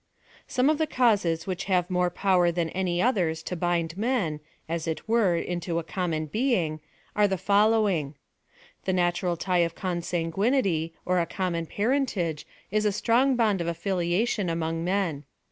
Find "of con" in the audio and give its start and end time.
9.59-10.01